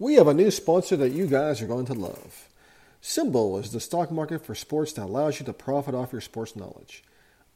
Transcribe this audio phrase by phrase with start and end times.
[0.00, 2.48] We have a new sponsor that you guys are going to love.
[3.02, 6.54] SimBull is the stock market for sports that allows you to profit off your sports
[6.54, 7.02] knowledge.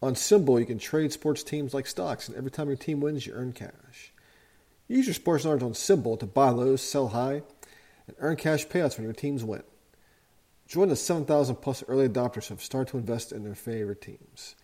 [0.03, 3.29] On SimBull, you can trade sports teams like stocks, and every time your team wins,
[3.29, 4.13] you earn cash.
[4.89, 7.43] Use your sports knowledge on SimBull to buy low, sell high,
[8.09, 9.63] and earn cash payouts when your teams win.
[10.67, 14.57] Join the 7,000 plus early adopters who have started to invest in their favorite teams.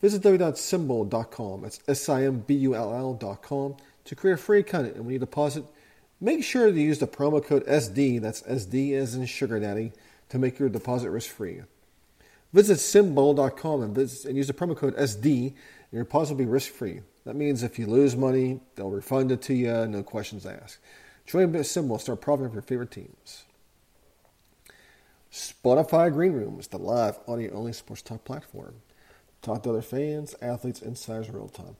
[0.00, 5.64] Visit www.simbull.com, that's S-I-M-B-U-L-L.com, to create a free account, and when you deposit,
[6.24, 9.92] Make sure to use the promo code SD, that's SD as in Sugar Daddy,
[10.30, 11.60] to make your deposit risk free.
[12.54, 15.54] Visit simbull.com and, visit, and use the promo code SD, and
[15.92, 17.02] your deposit will be risk free.
[17.26, 20.78] That means if you lose money, they'll refund it to you, no questions asked.
[21.26, 23.44] Join SimBull, start profiting from your favorite teams.
[25.30, 28.76] Spotify Green Room is the live audio only sports talk platform.
[29.42, 31.76] Talk to other fans, athletes, insiders real time.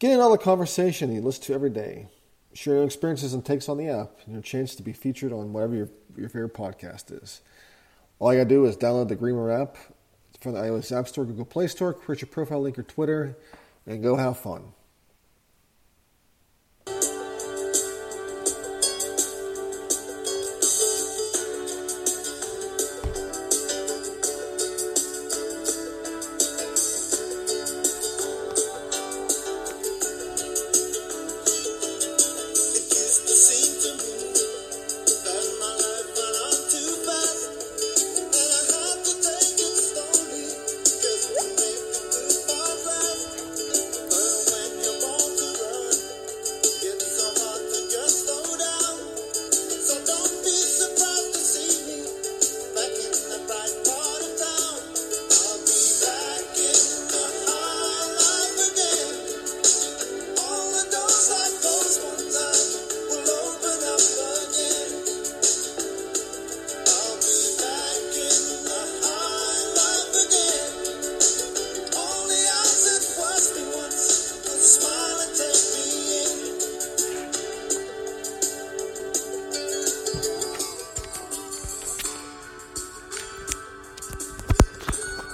[0.00, 2.08] Get in all the conversation you listen to every day.
[2.58, 5.52] Share your experiences and takes on the app and your chance to be featured on
[5.52, 7.40] whatever your, your favorite podcast is.
[8.18, 9.76] All you gotta do is download the Greenroom app
[10.40, 13.38] from the iOS App Store, Google Play Store, create your profile link or Twitter,
[13.86, 14.72] and go have fun.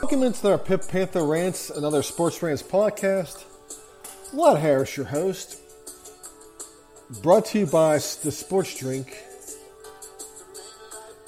[0.05, 3.43] Welcome into our Pitt Panther Rants, another Sports Rants podcast.
[4.35, 5.59] Vlad Harris, your host.
[7.23, 9.17] Brought to you by the Sports Drink.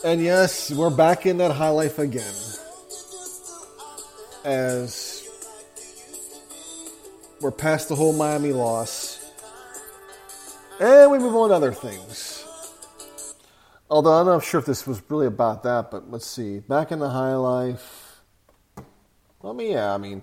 [0.05, 2.35] And yes, we're back in that high life again.
[4.45, 5.27] As
[7.41, 9.27] we're past the whole Miami loss.
[10.81, 12.45] And we move on to other things.
[13.89, 16.59] Although I'm not sure if this was really about that, but let's see.
[16.59, 17.96] Back in the high life
[19.49, 20.23] I mean, yeah, I mean,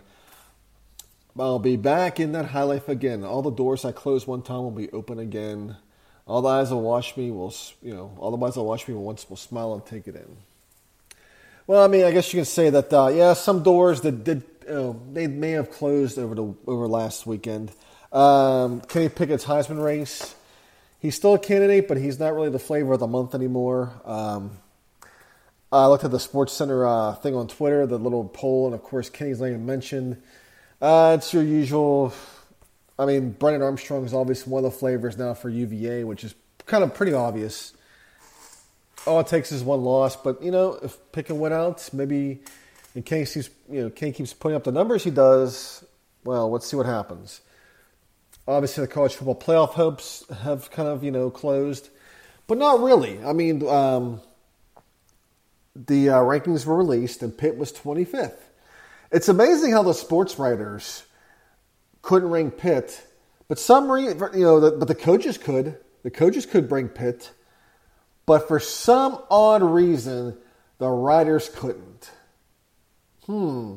[1.37, 3.23] I'll be back in that high life again.
[3.23, 5.77] All the doors I closed one time will be open again.
[6.25, 8.93] All the eyes that watch me will, you know, all the eyes that watch me
[8.93, 10.37] once will smile and take it in.
[11.65, 14.43] Well, I mean, I guess you can say that, uh, yeah, some doors that did,
[14.67, 17.71] know, they may have closed over the over last weekend.
[18.11, 20.35] Um, Kenny Pickett's Heisman race.
[20.99, 23.91] He's still a candidate, but he's not really the flavor of the month anymore.
[24.05, 24.57] Um,
[25.73, 28.83] I looked at the Sports Center uh, thing on Twitter, the little poll, and of
[28.83, 30.21] course Kenny's name mentioned.
[30.79, 32.13] Uh, it's your usual.
[32.99, 36.35] I mean, Brennan Armstrong is obviously one of the flavors now for UVA, which is
[36.67, 37.73] kind of pretty obvious.
[39.07, 42.41] All it takes is one loss, but you know, if Pickett went out, maybe
[42.93, 45.83] and Kenny keeps you know Kenny keeps putting up the numbers he does.
[46.23, 47.41] Well, let's see what happens.
[48.47, 51.89] Obviously, the college football playoff hopes have kind of you know closed,
[52.45, 53.23] but not really.
[53.23, 53.67] I mean.
[53.67, 54.21] Um,
[55.75, 58.37] the uh, rankings were released, and Pitt was 25th.
[59.11, 61.03] It's amazing how the sports writers
[62.01, 63.05] couldn't rank Pitt,
[63.47, 65.77] but some, you know, the, but the coaches could.
[66.03, 67.31] The coaches could bring Pitt,
[68.25, 70.37] but for some odd reason,
[70.79, 72.11] the writers couldn't.
[73.25, 73.75] Hmm.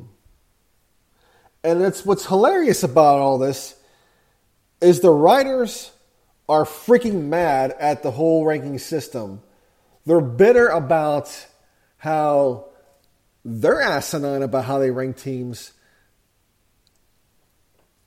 [1.63, 3.75] And it's what's hilarious about all this
[4.81, 5.91] is the writers
[6.49, 9.41] are freaking mad at the whole ranking system.
[10.05, 11.47] They're bitter about
[12.07, 12.65] how
[13.43, 15.73] they're asinine about how they rank teams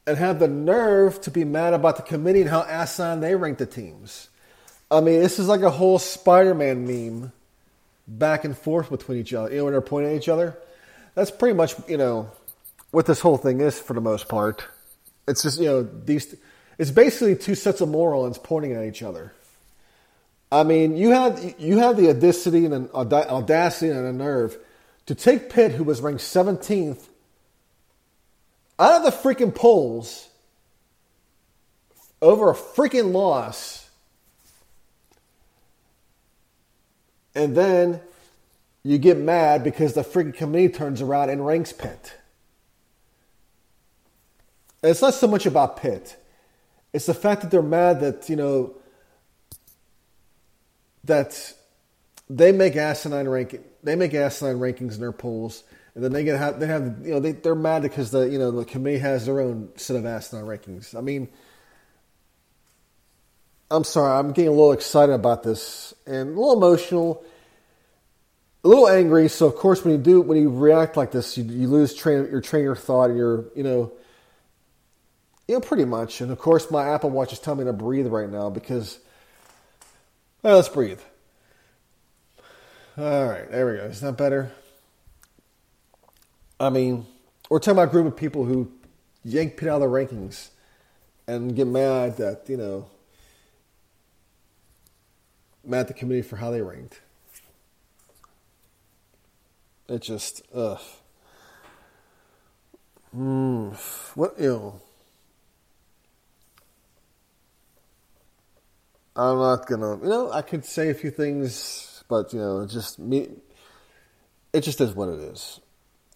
[0.06, 3.58] and have the nerve to be mad about the committee and how asinine they rank
[3.58, 4.28] the teams.
[4.90, 7.32] I mean, this is like a whole Spider-Man meme,
[8.08, 9.50] back and forth between each other.
[9.50, 10.56] You know, when they're pointing at each other.
[11.14, 12.30] That's pretty much you know
[12.90, 14.64] what this whole thing is for the most part.
[15.28, 16.34] It's just you know these.
[16.78, 19.32] It's basically two sets of morons pointing at each other.
[20.52, 24.58] I mean, you have you had the audacity and an audacity and a nerve
[25.06, 27.08] to take Pitt, who was ranked 17th,
[28.78, 30.28] out of the freaking polls
[32.20, 33.88] over a freaking loss,
[37.34, 38.00] and then
[38.82, 42.14] you get mad because the freaking committee turns around and ranks Pitt.
[44.82, 46.16] And it's not so much about Pitt.
[46.92, 48.74] It's the fact that they're mad that, you know,
[51.04, 51.54] that
[52.28, 55.64] they make asinine ranking, they make asinine rankings in their polls,
[55.94, 58.38] and then they get have, they have you know they they're mad because the you
[58.38, 60.96] know the committee has their own set of asinine rankings.
[60.96, 61.28] I mean,
[63.70, 67.24] I'm sorry, I'm getting a little excited about this and a little emotional,
[68.64, 69.28] a little angry.
[69.28, 72.28] So of course, when you do when you react like this, you, you lose train
[72.30, 73.92] your train your thought and your you know.
[75.48, 76.20] You know, pretty much.
[76.20, 79.00] And of course, my Apple Watch is telling me to breathe right now because,
[80.42, 81.00] well, let's breathe.
[82.96, 83.84] All right, there we go.
[83.84, 84.52] Is that better?
[86.58, 87.06] I mean,
[87.48, 88.70] we're talking about a group of people who
[89.24, 90.48] yank Pitt out of the rankings
[91.26, 92.86] and get mad that, you know,
[95.64, 97.00] mad at the committee for how they ranked.
[99.88, 100.80] It just, ugh.
[103.16, 103.74] Mm,
[104.14, 104.80] what, you know.
[109.20, 112.98] I'm not gonna, you know, I could say a few things, but, you know, just
[112.98, 113.28] me,
[114.52, 115.60] it just is what it is.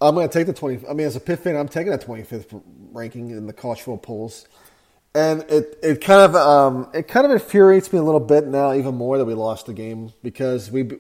[0.01, 0.89] I'm to take the 20.
[0.89, 2.63] I mean, as a Pitt fan, I'm taking that 25th
[2.93, 4.47] ranking in the college football polls
[5.15, 8.75] and it it kind of um, it kind of infuriates me a little bit now,
[8.75, 10.91] even more that we lost the game because we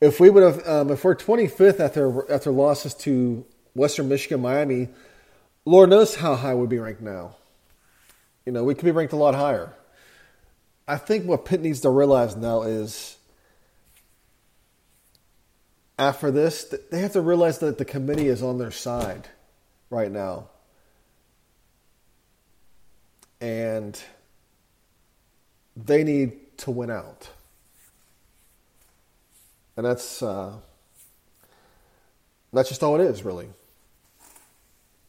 [0.00, 3.44] if we would have um, if we're 25th after after losses to
[3.74, 4.88] Western Michigan, Miami,
[5.64, 7.36] Lord knows how high we'd be ranked now.
[8.44, 9.72] You know, we could be ranked a lot higher.
[10.88, 13.18] I think what Pitt needs to realize now is
[15.98, 19.28] after this, they have to realize that the committee is on their side
[19.90, 20.48] right now
[23.40, 24.00] and
[25.76, 27.28] they need to win out.
[29.76, 30.54] And that's uh,
[32.52, 33.48] that's just all it is, really.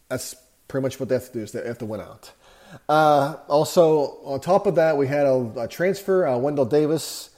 [0.09, 0.35] That's
[0.67, 2.31] pretty much what they have to do is they have to win out.
[2.87, 6.27] Uh, also, on top of that, we had a, a transfer.
[6.27, 7.29] Uh, Wendel Davis,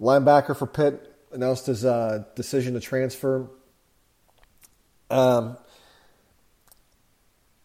[0.00, 3.48] linebacker for Pitt, announced his uh, decision to transfer.
[5.10, 5.56] Um,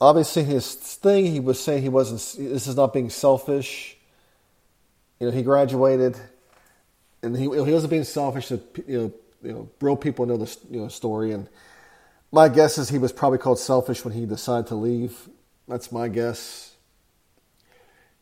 [0.02, 2.20] obviously his thing he was saying he wasn't
[2.50, 3.96] this is not being selfish
[5.20, 6.18] you know he graduated
[7.22, 9.14] and he, he wasn't being selfish to you know
[9.44, 11.48] you know real people know the you know story and
[12.32, 15.30] my guess is he was probably called selfish when he decided to leave
[15.68, 16.71] that's my guess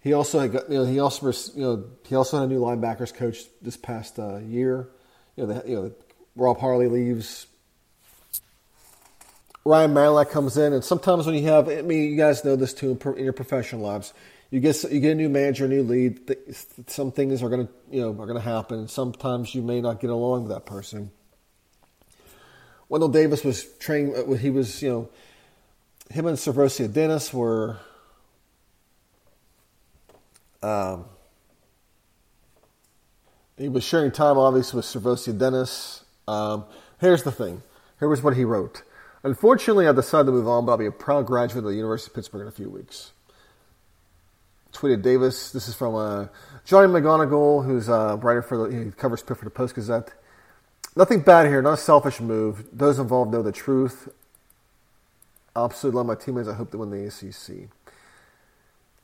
[0.01, 3.44] he also you know he also you know he also had a new linebackers coach
[3.62, 4.90] this past uh, year
[5.36, 5.92] you know the, you know
[6.36, 7.48] Rob Harley leaves
[9.66, 12.74] Ryan Manalac comes in, and sometimes when you have, I mean, you guys know this
[12.74, 14.13] too in your professional lives.
[14.50, 16.36] You get you get a new manager, a new lead.
[16.88, 18.88] Some things are gonna you know are gonna happen.
[18.88, 21.12] Sometimes you may not get along with that person.
[22.88, 24.16] Wendel Davis was training.
[24.16, 25.09] Uh, he was you know
[26.09, 27.78] him and SirVocea Dennis were.
[30.61, 31.06] Um,
[33.57, 36.04] he was sharing time, obviously, with SirVocea Dennis.
[36.28, 36.66] Um,
[36.99, 37.61] here's the thing.
[37.99, 38.83] Here was what he wrote.
[39.23, 42.09] Unfortunately, I decided to move on, but I'll be a proud graduate of the University
[42.09, 43.11] of Pittsburgh in a few weeks.
[44.71, 45.51] Tweeted Davis.
[45.51, 46.28] This is from uh,
[46.63, 50.13] Johnny McGonigal, who's a writer for the he covers Pitt for the Post Gazette.
[50.95, 52.66] Nothing bad here, not a selfish move.
[52.71, 54.09] Those involved know the truth.
[55.56, 56.47] I absolutely love my teammates.
[56.47, 57.69] I hope they win the ACC.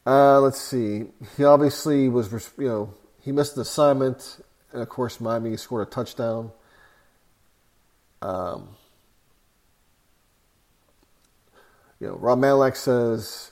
[0.05, 1.05] Uh, let's see.
[1.35, 4.39] He obviously was, you know, he missed an assignment,
[4.71, 6.51] and of course, Miami scored a touchdown.
[8.21, 8.75] Um,
[12.00, 13.51] You know, Rob Malek says,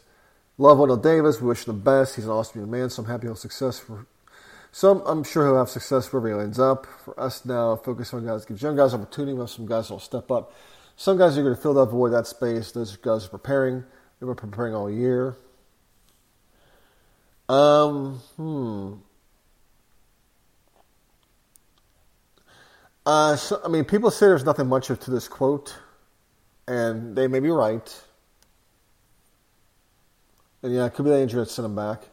[0.57, 1.39] Love Wendel Davis.
[1.41, 2.15] We wish him the best.
[2.15, 4.05] He's an awesome young man, so I'm happy he'll success for
[4.71, 5.01] some.
[5.05, 6.85] I'm sure he'll have success wherever he ends up.
[6.85, 9.33] For us now, focus on guys, gives young guys opportunity.
[9.33, 10.53] We have some guys that'll step up.
[10.95, 12.71] Some guys are going to fill that void, that space.
[12.71, 13.85] Those guys are preparing.
[14.19, 15.35] They were preparing all year.
[17.49, 18.93] Um, hmm.
[23.05, 25.75] Uh, so, I mean, people say there's nothing much to this quote,
[26.67, 28.03] and they may be right.
[30.61, 32.03] And yeah, it could be the injury that sent him back.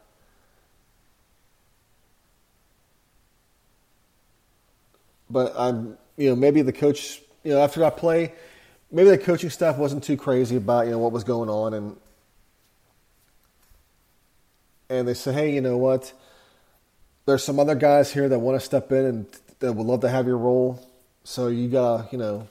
[5.31, 8.35] but I'm you know maybe the coach you know after that play,
[8.91, 11.97] maybe the coaching staff wasn't too crazy about you know what was going on and
[14.91, 16.13] and they say, hey, you know what?
[17.25, 19.27] There's some other guys here that want to step in and
[19.61, 20.87] that would love to have your role.
[21.25, 22.49] So you gotta, you know,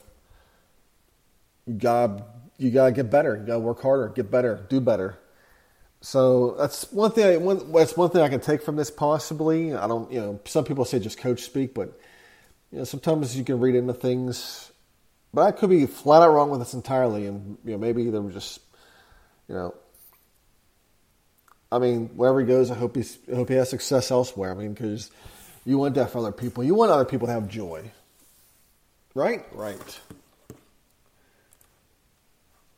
[1.68, 2.24] you gotta
[2.58, 3.36] you gotta get better.
[3.36, 5.20] You gotta work harder, get better, do better.
[6.02, 7.26] So that's one thing.
[7.26, 8.90] I, one, that's one thing I can take from this.
[8.90, 10.10] Possibly, I don't.
[10.12, 12.00] You know, some people say just coach speak, but
[12.72, 14.72] you know, sometimes you can read into things.
[15.34, 18.18] But I could be flat out wrong with this entirely, and you know, maybe they
[18.18, 18.62] were just,
[19.48, 19.76] you know,
[21.72, 24.52] I mean, wherever he goes, I hope he's, I hope he has success elsewhere.
[24.52, 25.12] I mean, because
[25.66, 26.64] you want that for other people.
[26.64, 27.92] You want other people to have joy,
[29.14, 29.46] right?
[29.52, 30.00] Right.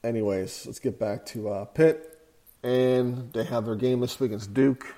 [0.03, 2.19] Anyways, let's get back to uh, Pitt,
[2.63, 4.93] and they have their game this week against Duke.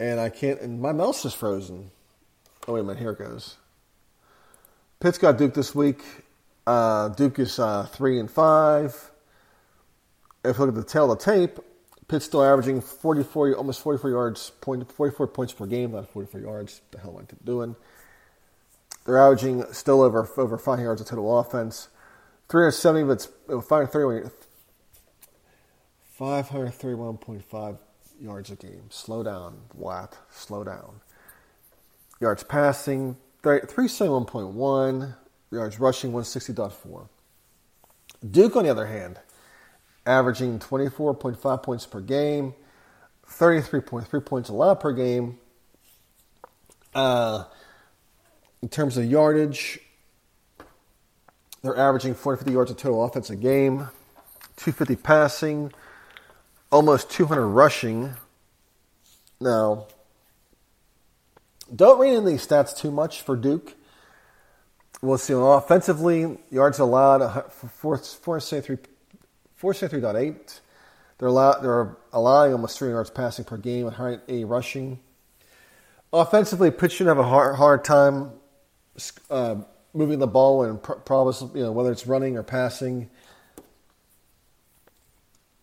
[0.00, 1.90] And I can't, and my mouse is frozen.
[2.66, 3.56] Oh wait a minute, here it goes.
[4.98, 6.02] Pitt's got Duke this week.
[6.66, 9.10] Uh, Duke is uh, three and five.
[10.42, 11.58] If you look at the tail of the tape,
[12.10, 16.80] Pitt's still averaging 44, almost 44 yards, point, 44 points per game, not 44 yards.
[16.90, 17.76] The hell am I doing?
[19.04, 21.88] They're averaging still over over five yards of total offense.
[22.48, 24.32] 370 of it's 531,
[26.18, 27.78] 531.5
[28.20, 28.82] yards a game.
[28.90, 30.18] Slow down, Watt.
[30.32, 31.00] Slow down.
[32.20, 35.14] Yards passing, 371.1.
[35.52, 37.08] Yards rushing, 160.4.
[38.28, 39.20] Duke, on the other hand,
[40.06, 42.54] averaging 24.5 points per game,
[43.28, 45.38] 33.3 points allowed per game.
[46.94, 47.44] Uh,
[48.62, 49.78] in terms of yardage,
[51.62, 53.88] they're averaging 450 yards of total offense a game,
[54.56, 55.72] 250 passing,
[56.72, 58.14] almost 200 rushing.
[59.40, 59.86] Now,
[61.74, 63.74] don't read in these stats too much for Duke.
[65.02, 65.34] We'll see.
[65.34, 68.78] Offensively, yards allowed, 473
[69.60, 70.60] 473.8.
[71.18, 75.00] They're, allow, they're allowing almost three yards passing per game and 180 rushing.
[76.12, 78.32] Offensively, Pitt should have a hard, hard time
[79.30, 79.56] uh,
[79.92, 83.10] moving the ball and probably you know whether it's running or passing.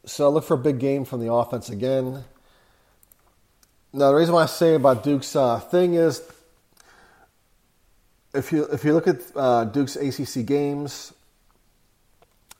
[0.06, 2.24] So I look for a big game from the offense again.
[3.94, 6.22] Now the reason why I say about Duke's uh, thing is
[8.34, 11.14] if you if you look at uh, Duke's ACC games,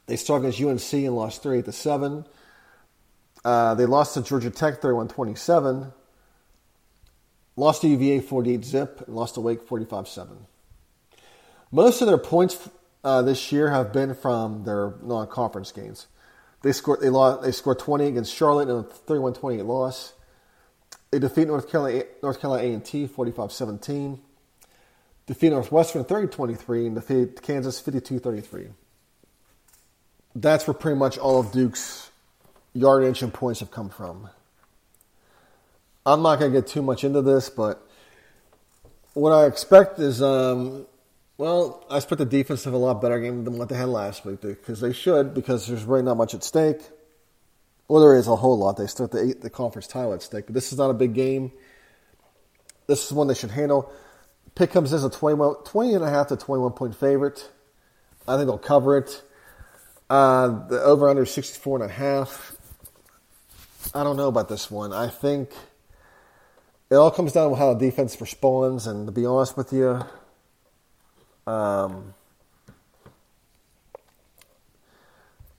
[0.08, 2.26] they struggled against UNC and lost 38 to 7.
[3.46, 5.94] Uh, they lost to Georgia Tech 31 27.
[7.56, 10.38] Lost to UVA 48 zip and lost to Wake 45 7.
[11.72, 12.70] Most of their points
[13.04, 16.08] uh, this year have been from their non conference games.
[16.62, 20.14] They scored, they, lost, they scored 20 against Charlotte in a 31 28 loss.
[21.12, 24.22] They defeat North Carolina, North Carolina A&T 45 17.
[25.26, 28.70] Defeat Northwestern 30 23 and defeat Kansas 52 33
[30.42, 32.12] that's where pretty much all of Duke's
[32.74, 34.30] yardage and points have come from.
[36.06, 37.86] I'm not going to get too much into this, but
[39.14, 40.86] what I expect is, um,
[41.38, 43.90] well, I expect the defense to have a lot better game than what they had
[43.90, 46.82] last week because they should, because there's really not much at stake.
[47.88, 48.78] Well, there is a whole lot.
[48.78, 51.52] They start the the conference title at stake, but this is not a big game.
[52.86, 53.92] This is one they should handle.
[54.56, 57.50] Pitt comes as a 20, 20 and a half to 21 point favorite.
[58.28, 59.22] I think they'll cover it.
[60.10, 62.56] Uh, the over under 64 and a half.
[63.94, 64.94] I don't know about this one.
[64.94, 65.52] I think
[66.90, 68.88] it all comes down to how the defense responds.
[68.88, 70.02] And to be honest with you,
[71.46, 72.14] um,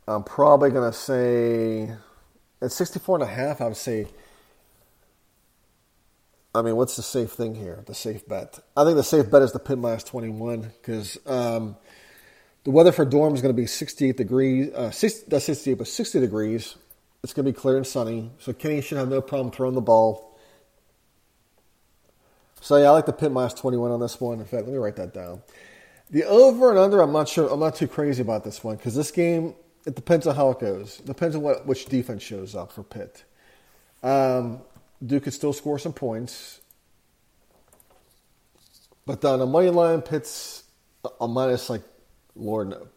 [0.06, 1.90] I'm probably going to say
[2.62, 4.06] at 64 and a half, I would say.
[6.54, 7.84] I mean, what's the safe thing here?
[7.86, 8.58] The safe bet.
[8.74, 11.76] I think the safe bet is the Pitt minus 21 because um,
[12.64, 15.88] the weather for Durham is going to be 68 degrees, uh, 60, not 68, but
[15.88, 16.76] 60 degrees.
[17.22, 19.80] It's going to be clear and sunny, so Kenny should have no problem throwing the
[19.80, 20.38] ball.
[22.60, 24.38] So yeah, I like the Pitt minus 21 on this one.
[24.38, 25.42] In fact, let me write that down.
[26.10, 27.52] The over and under, I'm not sure.
[27.52, 29.54] I'm not too crazy about this one because this game
[29.86, 31.00] it depends on how it goes.
[31.00, 33.24] It depends on what which defense shows up for Pitt.
[34.02, 34.60] Um,
[35.04, 36.60] Duke could still score some points,
[39.06, 40.64] but on a money line, Pitt's
[41.20, 41.82] a minus like
[42.38, 42.88] Lord no.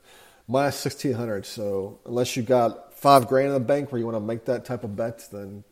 [0.47, 4.21] Minus 1600 So unless you got five grand in the bank where you want to
[4.21, 5.63] make that type of bet, then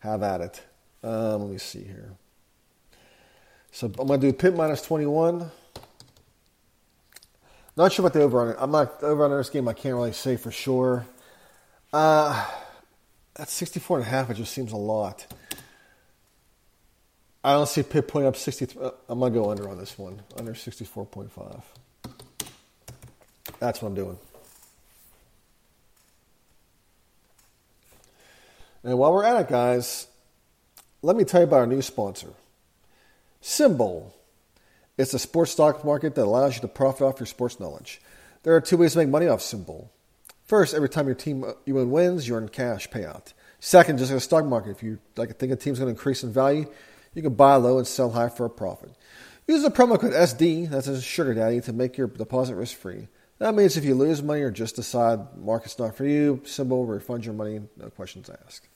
[0.00, 0.62] have at it.
[1.02, 2.12] Um, let me see here.
[3.72, 5.50] So I'm going to do Pitt minus 21.
[7.76, 8.60] Not sure about the over under.
[8.60, 9.68] I'm not over under this game.
[9.68, 11.06] I can't really say for sure.
[11.92, 12.46] Uh,
[13.34, 14.28] that's 64 and a half.
[14.30, 15.26] It just seems a lot.
[17.42, 18.82] I don't see Pitt putting up 63.
[18.82, 20.20] Uh, I'm going to go under on this one.
[20.36, 21.62] Under 64.5.
[23.60, 24.18] That's what I'm doing.
[28.82, 30.06] And while we're at it, guys,
[31.02, 32.30] let me tell you about our new sponsor,
[33.42, 34.12] SimBull.
[34.96, 38.00] It's a sports stock market that allows you to profit off your sports knowledge.
[38.42, 39.88] There are two ways to make money off SimBull.
[40.44, 43.32] First, every time your team uh, you win wins, you earn cash payout.
[43.60, 46.22] Second, just like a stock market, if you like think a team's going to increase
[46.22, 46.66] in value,
[47.14, 48.90] you can buy low and sell high for a profit.
[49.46, 53.08] Use the promo code SD, that's a sugar daddy, to make your deposit risk free.
[53.40, 57.24] That means if you lose money or just decide market's not for you, SimBull refund
[57.24, 58.68] your money, no questions asked.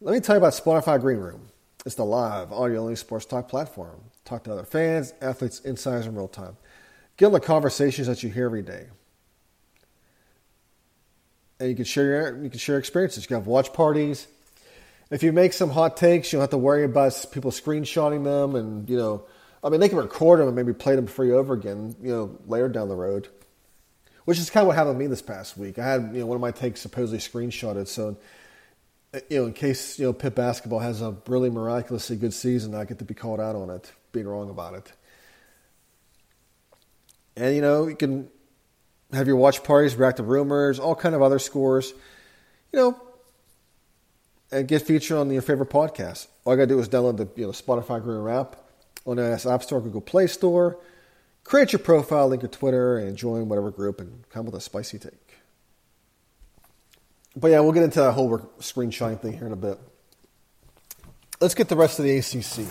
[0.00, 1.48] Let me tell you about Spotify Green Room.
[1.86, 4.00] It's the live audio only sports talk platform.
[4.24, 6.56] Talk to other fans, athletes, insiders in real time.
[7.16, 8.88] Get on the conversations that you hear every day.
[11.60, 13.22] And you can share your you can share experiences.
[13.22, 14.26] You can have watch parties.
[15.10, 18.56] If you make some hot takes, you don't have to worry about people screenshotting them
[18.56, 19.24] and you know
[19.62, 22.38] I mean they can record them and maybe play them you over again, you know,
[22.46, 23.28] later down the road.
[24.24, 25.78] Which is kind of what happened to me this past week.
[25.78, 28.18] I had, you know, one of my takes supposedly screenshotted, so
[29.14, 32.74] uh, you know, in case you know Pitt basketball has a really miraculously good season,
[32.74, 34.92] I get to be called out on it, being wrong about it.
[37.36, 38.28] And you know, you can
[39.12, 41.94] have your watch parties, react to rumors, all kind of other scores.
[42.70, 43.02] You know,
[44.52, 46.26] and get featured on your favorite podcast.
[46.44, 48.56] All you gotta do is download the you know Spotify Green app
[49.08, 50.78] on the App Store, Google Play Store.
[51.44, 54.98] Create your profile, link your Twitter, and join whatever group, and come with a spicy
[54.98, 55.12] take.
[57.34, 59.78] But yeah, we'll get into that whole screenshotting thing here in a bit.
[61.40, 62.66] Let's get the rest of the ACC.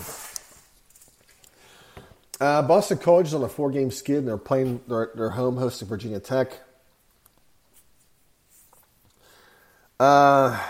[2.40, 4.82] Uh, Boston College is on a four-game skid, and they're playing.
[4.88, 6.52] Their, home hosting Virginia Tech.
[10.00, 10.62] Uh,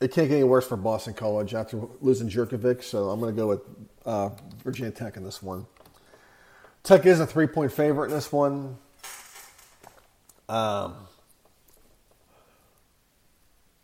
[0.00, 3.38] it can't get any worse for Boston College after losing Jurkovec, so I'm going to
[3.38, 3.60] go with
[4.08, 4.30] uh,
[4.64, 5.66] Virginia Tech in this one.
[6.82, 8.78] Tech is a three-point favorite in this one.
[10.48, 10.94] Um,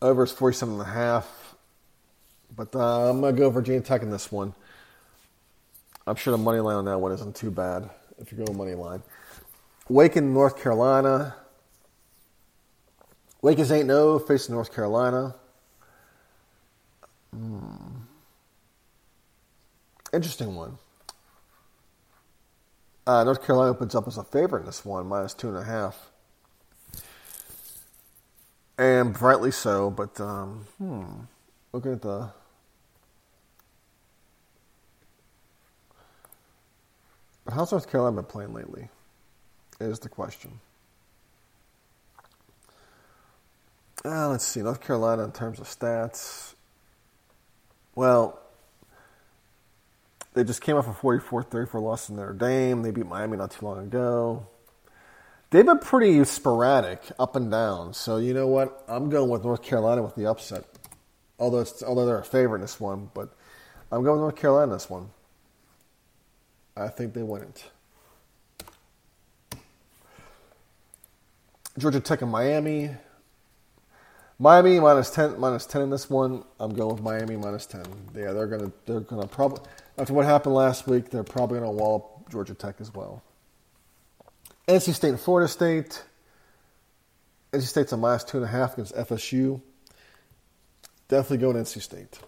[0.01, 1.55] over is 47 and a half.
[2.55, 4.55] But uh, I'm going to go Virginia Tech in this one.
[6.07, 8.73] I'm sure the money line on that one isn't too bad if you're going money
[8.73, 9.03] line.
[9.89, 11.35] Wake in North Carolina.
[13.41, 15.35] Wake is 8 0 facing North Carolina.
[17.31, 18.05] Hmm.
[20.15, 20.77] Interesting one.
[23.05, 25.63] Uh, North Carolina opens up as a favorite in this one, minus two and a
[25.63, 26.09] half
[28.77, 29.89] and rightly so.
[29.89, 31.05] But um, hmm,
[31.71, 32.29] looking at the
[37.43, 38.89] but how's North Carolina been playing lately?
[39.79, 40.59] Is the question.
[44.03, 46.53] Uh, let's see, North Carolina in terms of stats.
[47.95, 48.39] Well,
[50.35, 52.83] they just came off a 44 34 loss in Notre Dame.
[52.83, 54.47] They beat Miami not too long ago
[55.55, 57.93] they've been pretty sporadic up and down.
[57.93, 58.83] So you know what?
[58.87, 60.65] I'm going with North Carolina with the upset.
[61.39, 63.33] Although it's although they're a favorite in this one, but
[63.91, 65.09] I'm going North Carolina in this one.
[66.75, 67.65] I think they win it.
[71.77, 72.91] Georgia Tech and Miami.
[74.39, 76.43] Miami minus ten minus ten in this one.
[76.59, 77.85] I'm going with Miami minus ten.
[78.13, 79.59] Yeah, they're gonna they're gonna probably
[79.97, 83.23] after what happened last week, they're probably gonna wallop Georgia Tech as well.
[84.67, 86.03] NC State and Florida State.
[87.53, 89.61] NC State's a minus two and a half against FSU.
[91.07, 92.19] Definitely going NC State.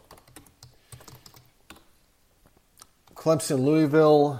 [3.15, 4.39] Clemson, Louisville.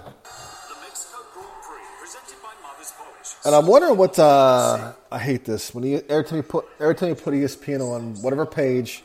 [3.44, 6.94] And I'm wondering what uh, I hate this when you every time you put every
[6.94, 9.02] time you put ESPN on whatever page.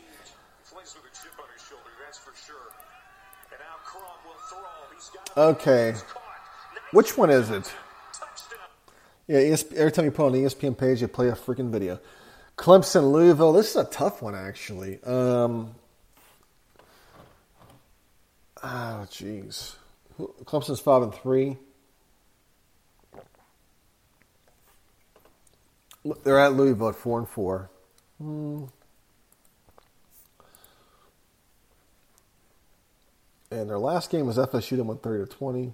[5.36, 5.94] Okay,
[6.92, 7.72] which one is it?
[9.26, 9.38] Yeah,
[9.74, 11.98] every time you put on the ESPN page, you play a freaking video.
[12.56, 13.52] Clemson, Louisville.
[13.52, 15.02] This is a tough one, actually.
[15.02, 15.74] Um,
[18.62, 19.74] oh, jeez.
[20.44, 21.56] Clemson's five and three.
[26.22, 27.70] They're at Louisville at four and four.
[28.18, 28.64] Hmm.
[33.54, 34.70] And their last game was FSU.
[34.76, 35.72] They won thirty to twenty.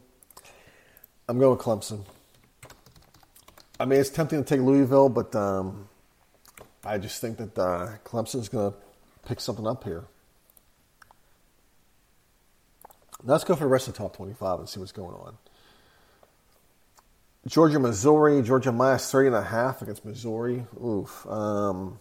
[1.26, 2.04] I'm going with Clemson.
[3.78, 5.88] I mean, it's tempting to take Louisville, but um,
[6.84, 8.78] I just think that uh, Clemson's going to
[9.26, 10.04] pick something up here.
[13.22, 15.38] Let's go for the rest of the top 25 and see what's going on.
[17.46, 18.42] Georgia, Missouri.
[18.42, 20.66] Georgia minus three and a half against Missouri.
[20.84, 21.26] Oof.
[21.26, 21.98] Um,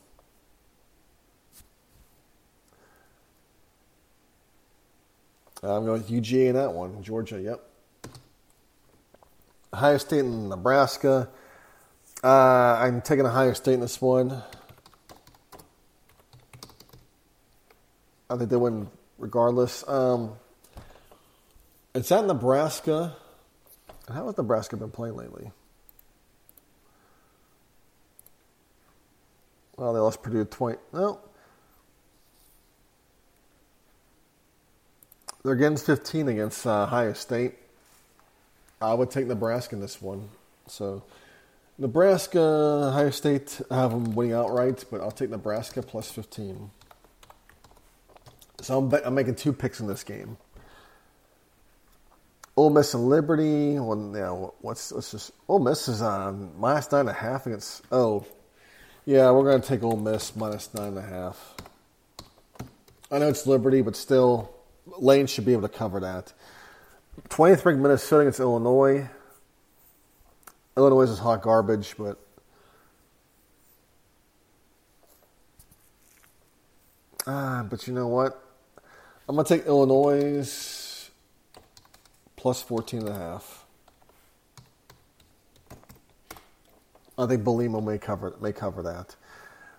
[5.61, 7.03] I'm going with UGA in that one.
[7.03, 7.63] Georgia, yep.
[9.73, 11.29] Ohio State and Nebraska.
[12.23, 14.41] Uh, I'm taking Ohio State in this one.
[18.29, 19.87] I think they win regardless.
[19.87, 20.33] Um,
[21.93, 23.15] it's at Nebraska.
[24.07, 25.51] How has Nebraska been playing lately?
[29.77, 30.77] Well, they lost Purdue 20.
[30.93, 31.19] No.
[35.43, 37.55] They're getting 15 against uh, Ohio State.
[38.81, 40.29] I would take Nebraska in this one.
[40.67, 41.03] So,
[41.77, 46.71] Nebraska, Ohio State, I have them winning outright, but I'll take Nebraska plus 15.
[48.61, 50.37] So I'm, I'm making two picks in this game.
[52.57, 53.79] Ole Miss and Liberty.
[53.79, 57.83] Well, yeah, what's let's just Ole Miss is on minus nine and a half against.
[57.89, 58.25] Oh,
[59.05, 61.55] yeah, we're gonna take Ole Miss minus nine and a half.
[63.09, 64.53] I know it's Liberty, but still,
[64.85, 66.33] Lane should be able to cover that.
[67.29, 69.09] 20th ranked Minnesota against Illinois.
[70.77, 72.17] Illinois is hot garbage, but
[77.27, 78.41] ah, but you know what?
[79.27, 81.09] I'm to take Illinois
[82.35, 83.65] plus 14 and a half.
[87.17, 89.15] I think Bielema may cover may cover that.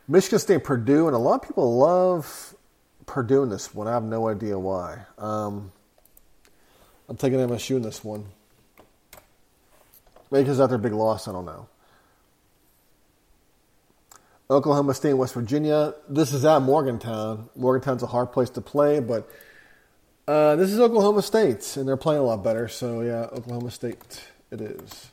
[0.07, 2.55] Michigan State, Purdue, and a lot of people love
[3.07, 3.89] Purdue in this one.
[3.89, 5.05] I have no idea why.
[5.19, 5.73] Um,
[7.09, 8.27] I'm taking MSU in this one.
[10.31, 11.27] Maybe because that's their big loss.
[11.27, 11.69] I don't know.
[14.51, 15.95] Oklahoma State and West Virginia.
[16.09, 17.49] This is at Morgantown.
[17.55, 19.31] Morgantown's a hard place to play, but
[20.27, 22.69] uh, this is Oklahoma State, and they're playing a lot better.
[22.69, 25.11] So, yeah, Oklahoma State it is.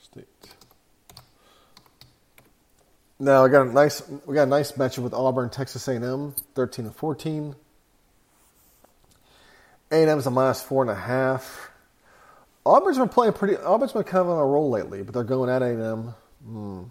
[0.00, 0.26] State.
[3.20, 6.86] Now, we got a nice we got a nice matchup with Auburn, Texas A&M, thirteen
[6.86, 7.56] and fourteen.
[9.90, 11.70] A&M's a minus four and a half.
[12.64, 13.56] Auburn's been playing pretty.
[13.56, 16.14] Auburn's been kind of on a roll lately, but they're going at A&M.
[16.44, 16.82] Hmm.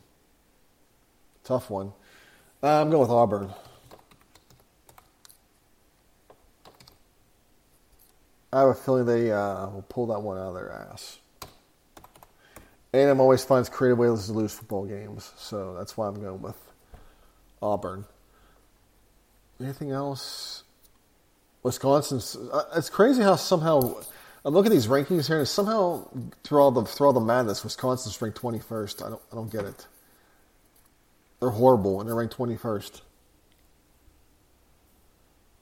[1.43, 1.93] Tough one.
[2.61, 3.53] Uh, I'm going with Auburn.
[8.51, 11.19] I have a feeling they uh, will pull that one out of their ass.
[12.93, 16.57] A&M always finds creative ways to lose football games, so that's why I'm going with
[17.61, 18.05] Auburn.
[19.59, 20.63] Anything else?
[21.63, 22.35] Wisconsin's.
[22.35, 23.99] Uh, it's crazy how somehow
[24.45, 26.07] I look at these rankings here, and somehow
[26.43, 29.01] through all the through all the madness, Wisconsin's ranked twenty first.
[29.01, 29.87] I don't I don't get it.
[31.39, 33.01] They're horrible, and they're ranked twenty first.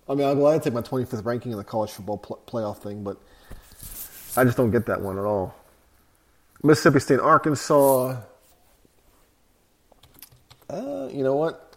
[0.07, 2.77] I mean, I'm glad I take my 25th ranking in the college football pl- playoff
[2.77, 3.17] thing, but
[4.37, 5.55] I just don't get that one at all.
[6.65, 8.17] Mississippi State, Arkansas.
[10.67, 11.75] Uh, you know what?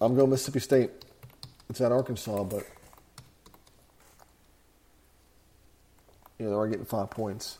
[0.00, 0.90] I'm going Mississippi State.
[1.68, 2.64] It's at Arkansas, but
[6.38, 7.58] you know they're getting five points.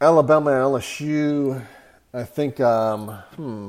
[0.00, 1.62] Alabama and LSU.
[2.14, 2.58] I think.
[2.58, 3.68] Um, hmm.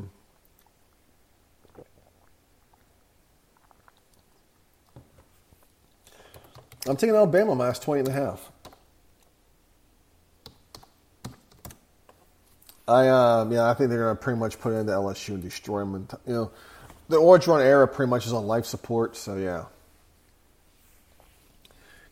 [6.88, 8.52] I'm taking Alabama minus 20 and a half.
[12.88, 15.80] I um, yeah, I think they're gonna pretty much put it into LSU and destroy
[15.80, 16.08] them.
[16.28, 16.52] You know,
[17.08, 19.66] the Orgeron era pretty much is on life support, so yeah.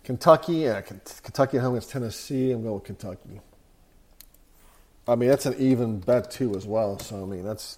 [0.04, 2.52] Kentucky, yeah, Kentucky at home against Tennessee.
[2.52, 3.42] I'm going with Kentucky.
[5.08, 6.98] I mean, that's an even bet too, as well.
[7.00, 7.78] So I mean, that's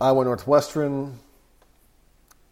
[0.00, 1.18] Iowa Northwestern.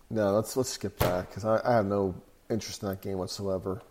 [0.08, 2.14] No, let's let's skip that because I, I have no
[2.50, 3.82] interest in that game whatsoever.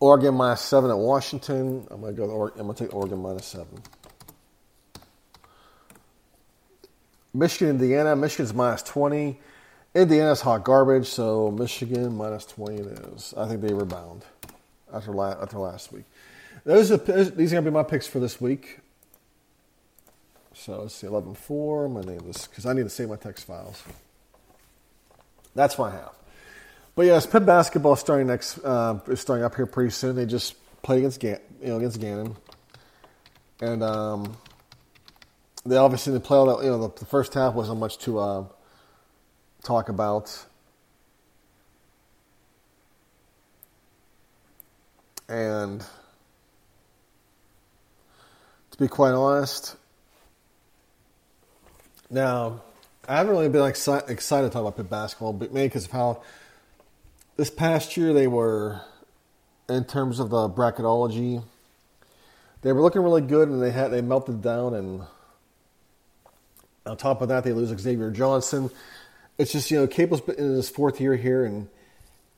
[0.00, 1.86] Oregon minus seven at Washington.
[1.90, 2.48] I'm gonna go.
[2.48, 3.82] I'm gonna take Oregon minus seven.
[7.32, 8.14] Michigan, Indiana.
[8.16, 9.40] Michigan's minus twenty.
[9.94, 13.32] Indiana's hot garbage, so Michigan minus twenty it is.
[13.36, 14.24] I think they rebound
[14.92, 16.04] after last, after last week.
[16.64, 18.80] Those are these are gonna be my picks for this week.
[20.54, 21.86] So let's see, 11-4.
[21.86, 23.82] I'm gonna name this because I need to save my text files.
[25.54, 26.12] That's I have.
[26.96, 30.14] But yes, Pitt basketball starting next uh, is starting up here pretty soon.
[30.14, 32.36] They just played against Gan- you know against Gannon,
[33.60, 34.36] and um,
[35.66, 36.64] they obviously they play all that.
[36.64, 38.44] You know, the, the first half wasn't much to uh,
[39.64, 40.44] talk about,
[45.28, 45.84] and
[48.70, 49.76] to be quite honest,
[52.08, 52.62] now
[53.08, 55.90] I haven't really been excited, excited to talk about Pitt basketball, but mainly because of
[55.90, 56.22] how
[57.36, 58.80] this past year they were,
[59.68, 61.42] in terms of the bracketology,
[62.62, 65.02] they were looking really good, and they had they melted down, and
[66.86, 68.70] on top of that, they lose Xavier Johnson.
[69.36, 71.68] It's just you know Capel's been in his fourth year here, and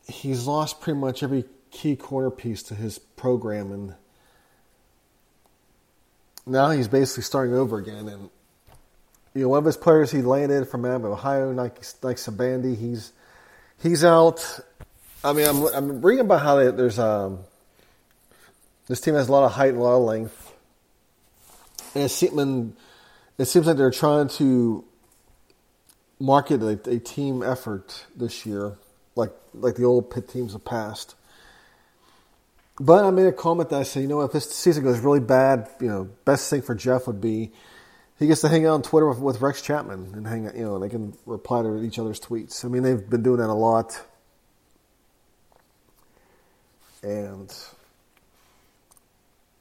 [0.08, 3.94] he's lost pretty much every key corner piece to his program, and
[6.44, 8.08] now he's basically starting over again.
[8.08, 8.30] And
[9.36, 13.12] you know, one of his players he landed from Ohio, Nike, Nike Sibande, he's
[13.82, 14.60] he's out.
[15.22, 17.40] I mean, I'm I'm reading about how they, there's um
[18.88, 20.54] this team has a lot of height and a lot of length,
[21.94, 22.72] and it seems,
[23.36, 24.84] it seems like they're trying to
[26.18, 28.78] market a, a team effort this year,
[29.16, 31.14] like like the old Pitt teams of past.
[32.80, 35.20] But I made a comment that I said, you know, if this season goes really
[35.20, 37.52] bad, you know, best thing for Jeff would be
[38.18, 40.62] he gets to hang out on Twitter with, with Rex Chapman and hang out, you
[40.62, 42.64] know, they can reply to each other's tweets.
[42.64, 44.00] I mean, they've been doing that a lot.
[47.02, 47.54] And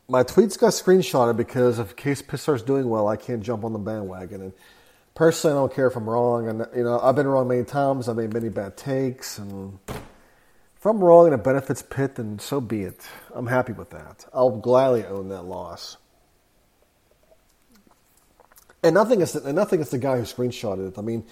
[0.07, 3.79] my tweets got screenshotted because if Case Pissar's doing well, I can't jump on the
[3.79, 4.41] bandwagon.
[4.41, 4.53] And
[5.15, 6.47] personally, I don't care if I'm wrong.
[6.47, 8.07] And you know, I've been wrong many times.
[8.07, 12.61] I've made many bad takes, and if I'm wrong and it benefits Pitt, then so
[12.61, 13.05] be it.
[13.33, 14.25] I'm happy with that.
[14.33, 15.97] I'll gladly own that loss.
[18.85, 20.99] And nothing is and nothing is the guy who screenshotted it.
[20.99, 21.25] I mean,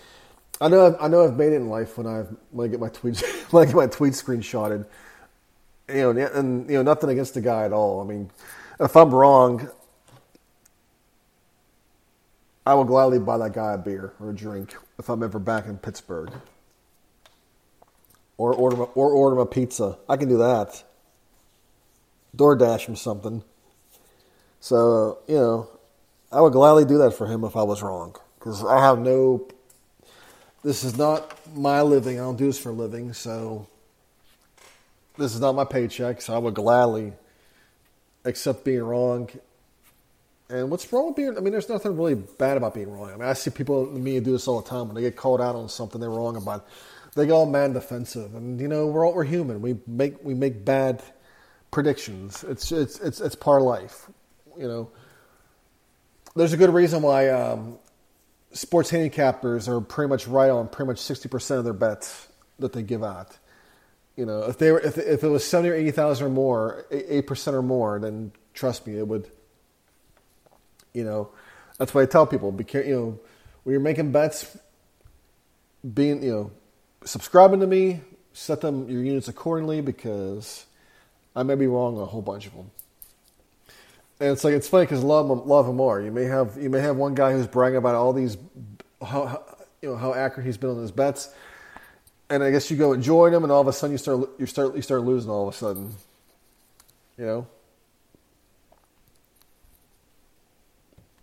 [0.60, 2.80] I know I've, I know I've made it in life when I when I get
[2.80, 3.22] my tweets
[3.54, 4.88] when I get my tweets screenshotted.
[5.88, 8.02] You know, and you know nothing against the guy at all.
[8.02, 8.32] I mean,
[8.80, 9.70] if I'm wrong,
[12.66, 15.68] I will gladly buy that guy a beer or a drink if I'm ever back
[15.68, 16.32] in Pittsburgh.
[18.38, 20.00] Or order him, or order a pizza.
[20.10, 20.84] I can do that.
[22.36, 23.44] DoorDash him something.
[24.60, 25.70] So you know,
[26.34, 29.48] I would gladly do that for him if I was wrong because I have no.
[30.64, 32.20] This is not my living.
[32.20, 33.68] I don't do this for a living, so
[35.18, 36.22] this is not my paycheck.
[36.22, 37.14] So I would gladly
[38.26, 39.30] accept being wrong.
[40.50, 41.38] And what's wrong with being?
[41.38, 43.10] I mean, there's nothing really bad about being wrong.
[43.10, 45.42] I mean, I see people media do this all the time when they get called
[45.42, 46.68] out on something they're wrong about.
[47.16, 49.62] They get all mad and defensive, and you know we're all we're human.
[49.62, 51.04] We make we make bad
[51.70, 52.44] predictions.
[52.44, 54.10] It's it's it's it's part of life.
[54.58, 54.90] You know,
[56.36, 57.78] there's a good reason why um,
[58.52, 62.28] sports handicappers are pretty much right on pretty much sixty percent of their bets
[62.60, 63.38] that they give out.
[64.16, 66.86] You know, if they were if if it was seventy or eighty thousand or more,
[66.92, 69.30] eight percent or more, then trust me, it would.
[70.94, 71.30] You know,
[71.78, 73.20] that's why I tell people: be you know,
[73.64, 74.56] when you're making bets,
[75.94, 76.52] being you know,
[77.04, 78.02] subscribing to me,
[78.34, 80.66] set them your units accordingly because
[81.36, 82.70] I may be wrong on a whole bunch of them.
[84.20, 86.02] And it's like it's funny because love love them more.
[86.02, 88.38] You may have you may have one guy who's bragging about all these
[89.02, 89.46] how, how
[89.82, 91.34] you know how accurate he's been on his bets
[92.34, 94.30] and I guess you go and join them, and all of a sudden you start
[94.40, 95.96] you start you start losing all of a sudden,
[97.18, 97.48] you know.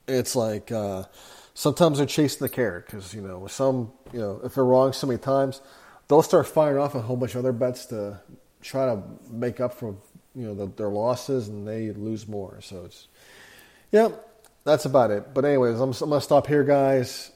[0.06, 1.04] It's like uh,
[1.54, 5.06] sometimes they're chasing the carrot because you know some you know if they're wrong so
[5.06, 5.60] many times,
[6.08, 8.20] they'll start firing off a whole bunch of other bets to
[8.62, 9.96] try to make up for
[10.34, 12.60] you know the, their losses, and they lose more.
[12.60, 13.08] So it's
[13.90, 14.10] yeah,
[14.64, 15.34] that's about it.
[15.34, 17.32] But anyways, I'm, I'm gonna stop here, guys.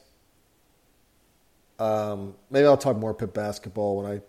[1.77, 4.21] Um, maybe I'll talk more Pitt basketball when I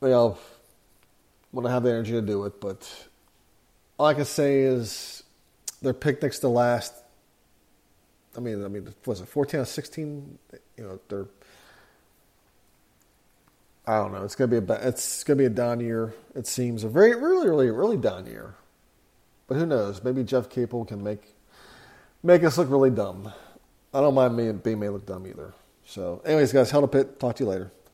[0.00, 0.38] maybe I'll
[1.52, 2.60] when I have the energy to do it.
[2.60, 2.88] But
[3.98, 5.22] all I can say is
[5.80, 6.92] their picnics to last.
[8.36, 10.38] I mean, I mean, was it fourteen or sixteen?
[10.76, 11.26] You know, they're.
[13.86, 14.24] I don't know.
[14.24, 16.14] It's gonna be a it's gonna be a down year.
[16.34, 18.54] It seems a very really really really down year.
[19.46, 20.02] But who knows?
[20.02, 21.34] Maybe Jeff Capel can make
[22.22, 23.32] make us look really dumb.
[23.92, 25.52] I don't mind me being made look dumb either.
[25.86, 27.20] So, anyways, guys, held up it.
[27.20, 27.70] Talk to you later.